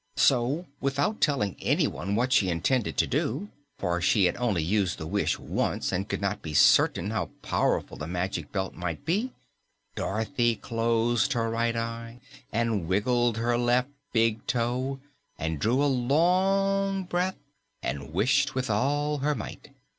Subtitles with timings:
[0.17, 5.05] So without telling anyone what she intended to do for she had only used the
[5.05, 9.31] wish once and could not be certain how powerful the Magic Belt might be
[9.93, 12.19] Dorothy closed her right eye
[12.51, 14.99] and wiggled her left big toe
[15.37, 17.37] and drew a long breath
[17.83, 19.69] and wished with all her might.